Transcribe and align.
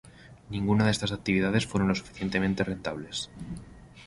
Ninguna 0.49 0.85
de 0.85 0.89
estas 0.95 1.11
actividades 1.11 1.67
fueron 1.67 1.89
lo 1.89 1.93
suficientemente 1.93 2.63
rentables. 2.63 3.29